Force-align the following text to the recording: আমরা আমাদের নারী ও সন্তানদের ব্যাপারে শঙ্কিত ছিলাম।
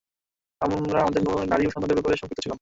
আমরা 0.61 0.99
আমাদের 1.01 1.21
নারী 1.51 1.63
ও 1.65 1.73
সন্তানদের 1.73 1.97
ব্যাপারে 1.97 2.19
শঙ্কিত 2.21 2.39
ছিলাম। 2.43 2.57